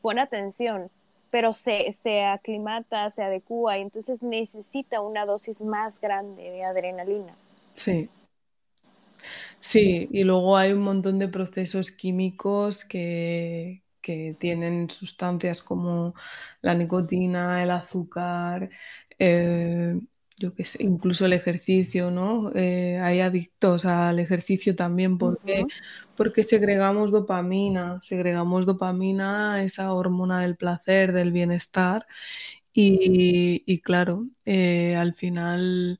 [0.01, 0.89] pon atención,
[1.31, 7.35] pero se, se aclimata, se adecua, y entonces necesita una dosis más grande de adrenalina.
[7.73, 8.09] Sí.
[9.59, 16.13] Sí, y luego hay un montón de procesos químicos que, que tienen sustancias como
[16.61, 18.69] la nicotina, el azúcar,
[19.19, 19.99] eh,
[20.39, 22.51] yo qué sé, incluso el ejercicio, ¿no?
[22.55, 25.65] Eh, hay adictos al ejercicio también porque,
[26.15, 32.05] porque segregamos dopamina, segregamos dopamina, esa hormona del placer, del bienestar,
[32.73, 35.99] y, claro, eh, al final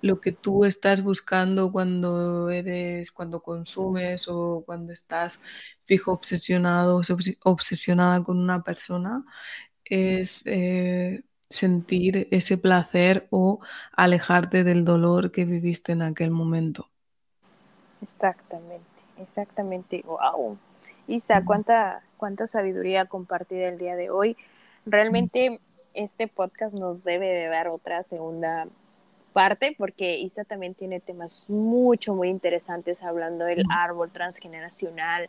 [0.00, 5.40] lo que tú estás buscando cuando eres, cuando consumes o cuando estás
[5.84, 7.00] fijo, obsesionado,
[7.44, 9.24] obsesionada con una persona,
[9.84, 13.58] es eh, sentir ese placer o
[13.92, 16.88] alejarte del dolor que viviste en aquel momento.
[18.00, 20.02] Exactamente, exactamente.
[20.06, 20.56] Wow.
[21.08, 24.36] Isa, cuánta, cuánta sabiduría compartida el día de hoy.
[24.86, 25.60] Realmente
[25.92, 28.68] este podcast nos debe de dar otra segunda
[29.32, 35.28] parte porque Isa también tiene temas mucho, muy interesantes hablando del árbol transgeneracional,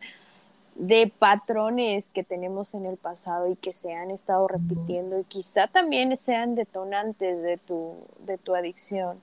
[0.76, 5.68] de patrones que tenemos en el pasado y que se han estado repitiendo y quizá
[5.68, 7.94] también sean detonantes de tu,
[8.26, 9.20] de tu adicción.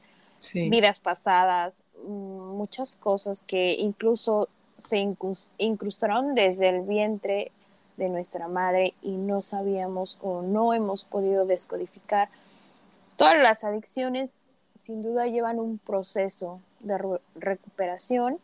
[0.55, 4.47] Vidas pasadas, mm, muchas cosas que incluso
[4.77, 4.99] se
[5.59, 7.51] incrustaron desde el vientre
[7.97, 12.29] de nuestra madre y no sabíamos o no hemos podido descodificar.
[13.17, 14.45] Todas las adicciones
[14.77, 18.39] sin duda llevan un proceso de recuperación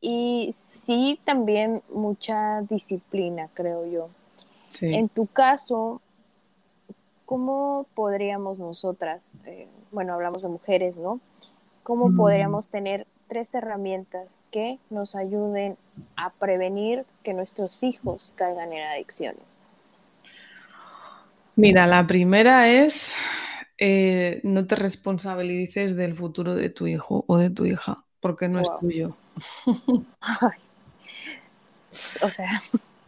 [0.00, 4.08] y sí, también mucha disciplina, creo yo.
[4.80, 6.00] En tu caso,
[7.26, 11.20] ¿cómo podríamos nosotras, eh, bueno, hablamos de mujeres, ¿no?
[11.82, 15.76] ¿Cómo podríamos tener tres herramientas que nos ayuden
[16.16, 19.64] a prevenir que nuestros hijos caigan en adicciones?
[21.56, 23.16] Mira, la primera es
[23.82, 28.60] eh, no te responsabilices del futuro de tu hijo o de tu hija, porque no
[28.60, 29.16] es tuyo.
[32.22, 32.60] O sea,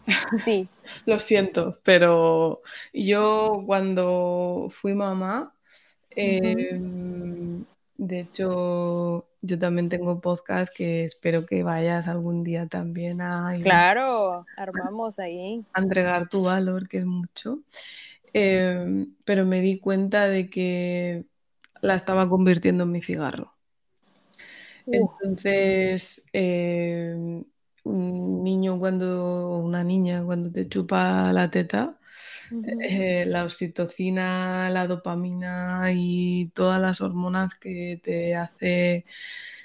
[0.45, 0.69] sí.
[1.07, 5.55] Lo siento, pero yo cuando fui mamá,
[6.11, 7.65] em,
[7.97, 13.55] de hecho, yo también tengo podcast que espero que vayas algún día también a...
[13.63, 15.65] Claro, armamos ahí.
[15.73, 17.61] A entregar tu valor, que es mucho.
[18.33, 21.27] Em, pero me di cuenta de que
[21.81, 23.55] la estaba convirtiendo en mi cigarro.
[24.91, 27.45] Entonces, em,
[27.85, 31.99] un niño cuando, una niña cuando te chupa la teta,
[32.79, 39.07] eh, la oxitocina, la dopamina y todas las hormonas que te hace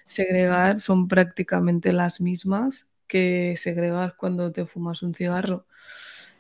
[0.08, 5.68] segregar son prácticamente las mismas que segregas cuando te fumas un cigarro.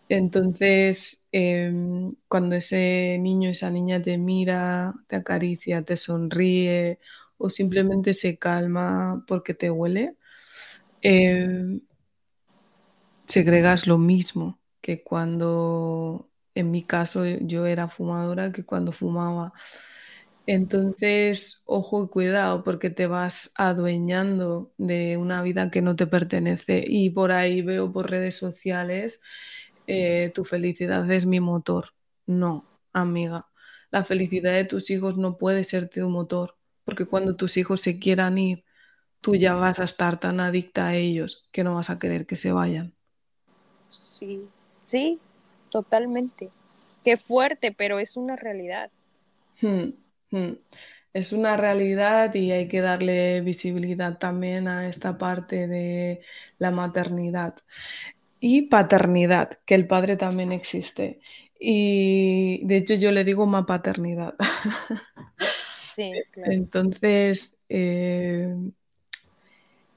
[0.09, 6.99] Entonces, em, cuando ese niño, esa niña te mira, te acaricia, te sonríe
[7.37, 10.15] o simplemente se calma porque te huele,
[11.01, 11.81] em,
[13.25, 19.53] segregas lo mismo que cuando, en mi caso, yo era fumadora, que cuando fumaba.
[20.47, 26.85] Entonces, ojo y cuidado, porque te vas adueñando de una vida que no te pertenece.
[26.87, 29.21] Y por ahí veo por redes sociales
[29.87, 31.89] eh, tu felicidad es mi motor.
[32.27, 33.47] No, amiga.
[33.91, 36.56] La felicidad de tus hijos no puede ser tu motor,
[36.87, 38.63] porque cuando tus hijos se quieran ir,
[39.19, 42.37] tú ya vas a estar tan adicta a ellos que no vas a querer que
[42.37, 42.93] se vayan.
[43.89, 44.47] Sí,
[44.79, 45.19] sí,
[45.69, 46.49] totalmente.
[47.03, 48.89] Qué fuerte, pero es una realidad.
[49.59, 49.89] Hmm,
[50.31, 50.53] hmm.
[51.11, 56.21] Es una realidad y hay que darle visibilidad también a esta parte de
[56.57, 57.55] la maternidad
[58.39, 61.19] y paternidad, que el padre también existe.
[61.59, 64.35] Y de hecho yo le digo más paternidad.
[66.45, 68.55] Entonces, eh,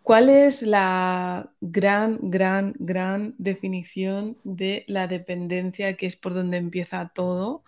[0.02, 7.12] ¿cuál es la gran, gran, gran definición de la dependencia, que es por donde empieza
[7.14, 7.64] todo?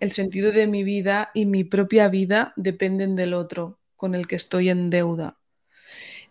[0.00, 4.36] El sentido de mi vida y mi propia vida dependen del otro con el que
[4.36, 5.38] estoy en deuda.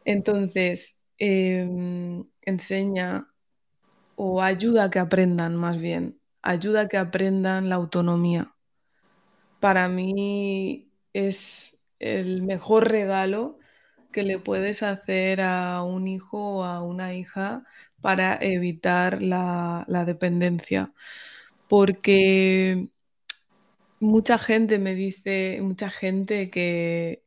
[0.06, 3.28] Entonces, em, enseña
[4.16, 8.56] o ayuda a que aprendan más bien, ayuda a que aprendan la autonomía.
[9.60, 13.60] Para mí es el mejor regalo
[14.12, 17.64] que le puedes hacer a un hijo o a una hija
[18.02, 20.94] para evitar la, dependencia.
[21.68, 22.88] Porque
[24.00, 27.24] mucha gente me dice, mucha gente que,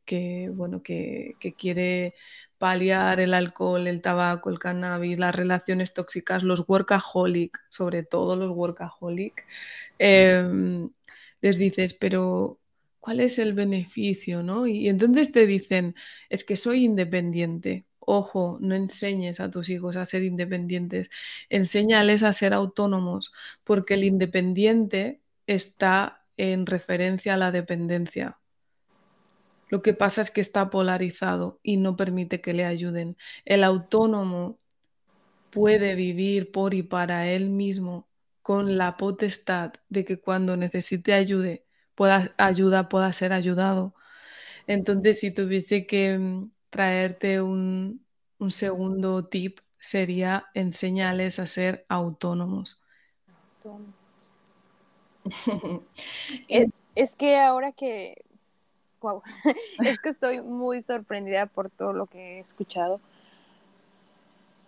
[0.53, 2.15] bueno, que, que, quiere
[2.57, 8.51] paliar el alcohol, el tabaco, el cannabis, las relaciones tóxicas, los workaholic, sobre todo los
[8.51, 9.45] workaholic,
[9.99, 10.89] em,
[11.41, 12.59] les dices, pero
[13.03, 14.43] ¿cuál es el beneficio?
[14.43, 14.65] ¿no?
[14.65, 15.93] Y, entonces te dicen,
[16.29, 17.85] es que soy independiente.
[17.99, 21.09] Ojo, no enseñes a tus hijos a ser independientes,
[21.49, 23.33] enséñales a ser autónomos,
[23.65, 28.39] porque el independiente está en referencia a la dependencia.
[29.67, 33.17] Lo que pasa es que está polarizado y no permite que le ayuden.
[33.43, 34.59] El autónomo
[35.51, 38.07] puede vivir por y para él mismo
[38.41, 41.62] con la potestad de que cuando necesite ayude,
[41.95, 43.93] pueda, ayuda pueda ser ayudado.
[44.67, 48.05] Entonces, si tuviese que mm, traerte un,
[48.49, 52.83] segundo tip, sería enseñarles a ser autónomos.
[56.95, 58.23] es que ahora que
[59.83, 62.99] es que estoy muy sorprendida por todo lo que he escuchado.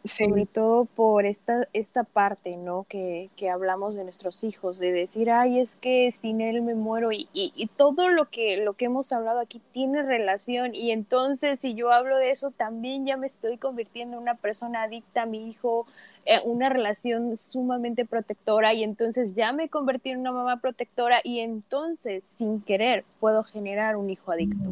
[0.05, 2.85] Sobre todo por esta, esta parte, ¿no?
[2.87, 7.27] Que, hablamos de nuestros hijos, de decir, ay, es que sin él me muero y,
[7.33, 11.91] y, todo lo que, lo que hemos hablado aquí tiene relación y entonces si yo
[11.91, 15.87] hablo de eso también ya me estoy convirtiendo en una persona adicta a mi hijo,
[16.25, 21.39] eh, una relación sumamente protectora y entonces ya me convertí en una mamá protectora y
[21.39, 24.71] entonces sin querer puedo generar un hijo adicto.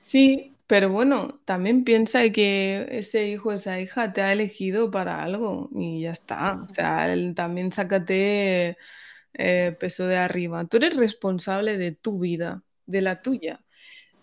[0.00, 5.70] Sí, pero bueno, también piensa que ese hijo, esa hija te ha elegido para algo
[5.74, 6.52] y ya está.
[6.68, 8.76] O sea, también sácate
[9.34, 10.66] eh, peso de arriba.
[10.66, 13.64] Tú eres responsable de tu vida, de la tuya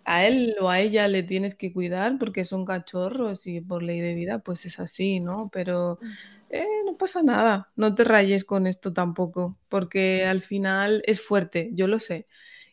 [0.05, 4.01] a él o a ella le tienes que cuidar porque son cachorros y por ley
[4.01, 5.49] de vida pues es así, ¿no?
[5.51, 5.99] Pero
[6.49, 11.69] eh, no pasa nada, no te rayes con esto tampoco, porque al final es fuerte,
[11.73, 12.27] yo lo sé.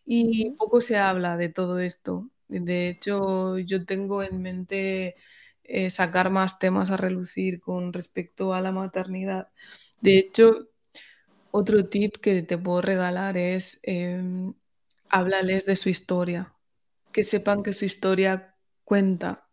[0.04, 2.28] Y poco se habla de todo esto.
[2.50, 5.16] De hecho, yo tengo en mente
[5.64, 9.48] eh, sacar más temas a relucir con respecto a la maternidad.
[10.00, 10.68] De hecho,
[11.50, 14.22] otro tip que te puedo regalar es eh,
[15.08, 16.54] háblales de su historia,
[17.12, 19.50] que sepan que su historia cuenta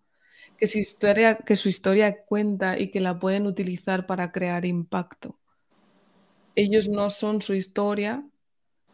[0.57, 5.35] que su historia, que su historia cuenta y que la pueden utilizar para crear impacto.
[6.55, 8.27] Ellos no son su historia,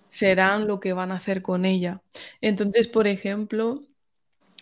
[0.10, 2.02] serán lo que van a hacer con ella.
[2.42, 3.86] Entonces, por ejemplo,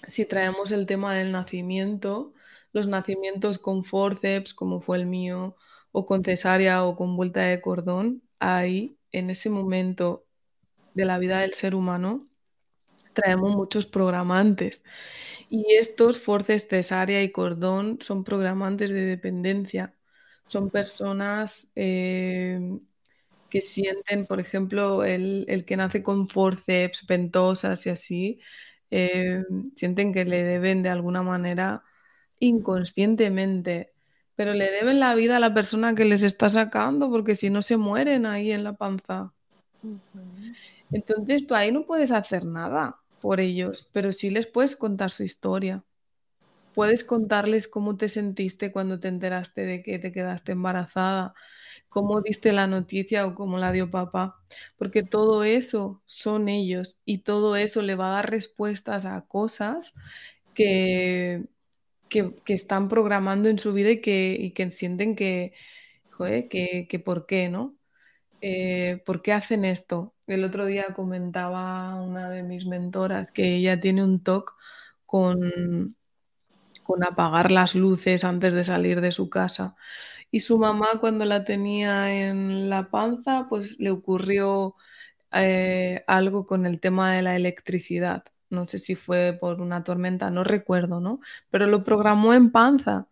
[0.07, 2.33] si traemos el tema del nacimiento,
[2.73, 5.55] los nacimientos con forceps, como fue el mío,
[5.91, 10.25] o con cesárea o con vuelta de cordón, ahí, en ese momento
[10.93, 12.27] de la vida del ser humano,
[13.13, 14.83] traemos muchos programantes.
[15.49, 19.95] Y estos forces cesárea y cordón son programantes de dependencia.
[20.47, 22.59] Son personas eh,
[23.49, 28.39] que sienten, por ejemplo, el, que nace con forceps, ventosas y así,
[28.91, 29.43] eh,
[29.75, 31.83] sienten que le deben de alguna manera
[32.39, 33.93] inconscientemente,
[34.35, 37.61] pero le deben la vida a la persona que les está sacando, porque si no
[37.61, 39.33] se mueren ahí en la panza.
[40.91, 45.23] Entonces tú ahí no puedes hacer nada por ellos, pero sí les puedes contar su
[45.23, 45.83] historia.
[46.73, 51.33] Puedes contarles cómo te sentiste cuando te enteraste de que te quedaste embarazada,
[51.89, 54.41] cómo diste la noticia o cómo la dio papá,
[54.77, 59.93] porque todo eso son ellos y todo eso le va a dar respuestas a cosas
[60.53, 61.45] que,
[62.09, 65.53] que, están programando en su vida y que, y que sienten que,
[66.49, 67.75] que, que por qué, ¿no?
[68.41, 70.15] Eh, ¿por qué hacen esto?
[70.27, 74.55] El otro día comentaba una de mis mentoras que ella tiene un TOC
[75.05, 75.95] con,
[76.83, 79.75] con apagar las luces antes de salir de su casa.
[80.31, 84.75] Y su mamá cuando la tenía en la panza, pues le ocurrió
[85.33, 88.23] eh, algo con el tema de la electricidad.
[88.49, 91.19] No sé si fue por una tormenta, no recuerdo, ¿no?
[91.49, 93.07] Pero lo programó en panza.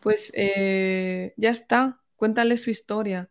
[0.00, 3.30] Pues eh, ya está, cuéntale su historia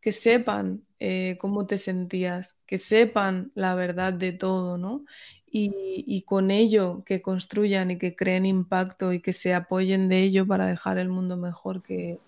[0.00, 5.04] que sepan eh, cómo te sentías, que sepan la verdad de todo, ¿no?
[5.50, 10.46] Y, con ello que construyan y que creen impacto y que se apoyen de ello
[10.46, 12.20] para dejar el mundo mejor que,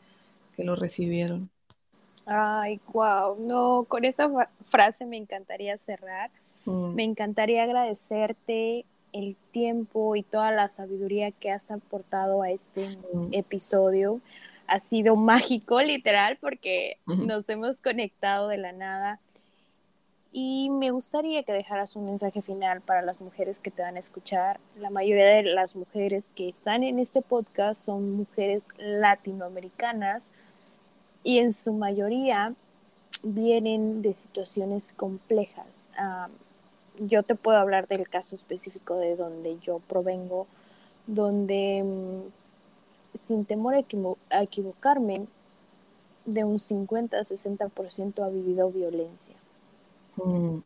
[0.65, 1.51] lo recibieron.
[2.27, 4.31] Ay, wow, no, con esa
[4.65, 6.31] frase me encantaría cerrar.
[6.65, 6.95] Mm.
[6.95, 13.29] Me encantaría agradecerte el tiempo y toda la sabiduría que has aportado a este mm.
[13.33, 14.21] episodio
[14.71, 19.19] ha sido mágico, literal, porque nos hemos conectado de la nada.
[20.33, 23.99] Y me gustaría que dejaras un mensaje final para las mujeres que te van a
[23.99, 24.61] escuchar.
[24.77, 30.31] La mayoría de las mujeres que están en este podcast son mujeres latinoamericanas
[31.23, 32.55] y en su mayoría
[33.23, 35.89] vienen de situaciones complejas.
[36.99, 40.47] yo te puedo hablar del caso específico de donde yo provengo,
[41.07, 43.75] donde mm, sin temor
[44.31, 45.27] a, equivocarme,
[46.27, 49.35] de un 50-60% ha vivido violencia.
[50.17, 50.59] Mm.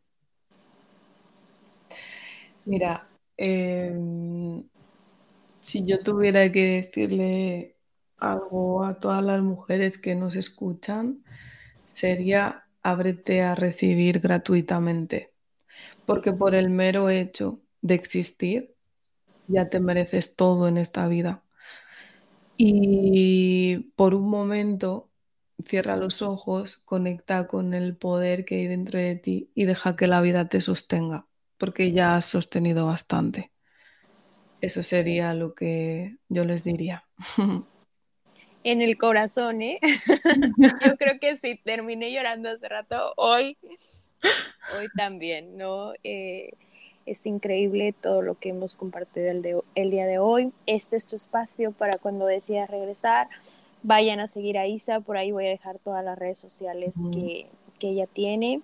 [2.64, 4.64] Mira, em,
[5.60, 7.73] si yo tuviera que decirle
[8.32, 11.24] algo a todas las mujeres que nos escuchan,
[11.86, 15.32] sería ábrete a recibir gratuitamente,
[16.06, 18.74] porque por el mero hecho de existir,
[19.46, 21.42] ya te mereces todo en esta vida.
[22.56, 25.10] Y por un momento
[25.64, 30.06] cierra los ojos, conecta con el poder que hay dentro de ti y deja que
[30.06, 31.26] la vida te sostenga,
[31.58, 33.52] porque ya has sostenido bastante.
[34.60, 37.04] Eso sería lo que yo les diría.
[38.64, 39.78] En el corazón, ¿eh?
[40.58, 43.58] yo creo que si terminé llorando hace rato, hoy,
[44.78, 45.92] hoy también, ¿no?
[46.02, 46.50] Eh,
[47.04, 50.50] es increíble todo lo que hemos compartido el, día de hoy.
[50.64, 53.28] Este es tu espacio para cuando decidas regresar.
[53.82, 57.46] Vayan a seguir a Isa, por ahí voy a dejar todas las redes sociales que,
[57.78, 58.62] que ella tiene.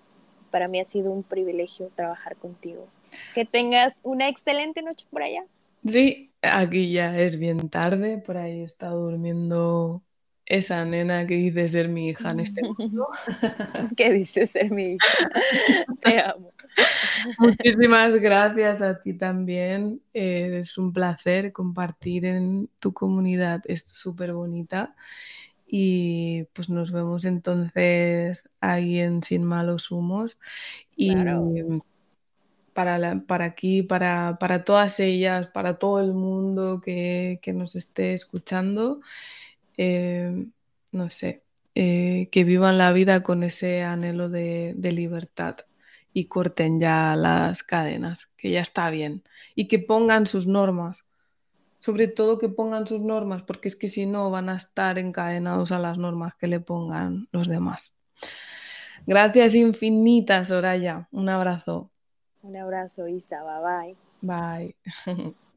[0.49, 2.87] Para mí ha sido un privilegio trabajar contigo.
[3.35, 5.45] Que tengas una excelente noche por allá.
[5.85, 10.03] Sí, aquí ya es bien tarde, por ahí está durmiendo
[10.45, 13.07] esa nena que dice ser mi hija en este mundo.
[13.97, 15.29] que dice ser mi hija.
[16.01, 16.51] Te amo.
[17.37, 20.01] Muchísimas gracias a ti también.
[20.13, 23.61] Eh, es un placer compartir en tu comunidad.
[23.65, 24.95] Es súper bonita.
[25.67, 30.39] Y pues nos vemos entonces ahí en Sin Malos Humos.
[30.95, 31.15] Y
[32.73, 39.01] para, para aquí, para, para, todas ellas, para todo el mundo que, nos esté escuchando,
[39.77, 40.47] eh,
[40.91, 41.43] no sé,
[41.75, 45.57] eh, que vivan la vida con ese anhelo de, de libertad
[46.13, 49.23] y corten ya las cadenas, que ya está bien,
[49.55, 51.07] y que pongan sus normas,
[51.79, 55.71] sobre todo que pongan sus normas, porque es que si no van a estar encadenados
[55.71, 57.95] a las normas que le pongan los demás.
[59.05, 61.07] Gracias infinitas, Soraya.
[61.11, 61.90] Un abrazo.
[62.43, 63.41] Un abrazo, Isa.
[63.43, 63.95] Bye bye.
[64.23, 64.73] Bye.